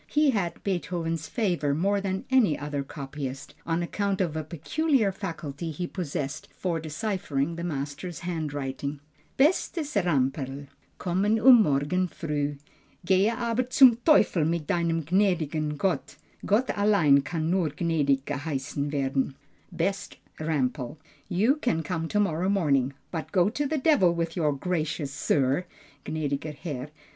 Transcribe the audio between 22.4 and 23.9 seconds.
morning, but go to the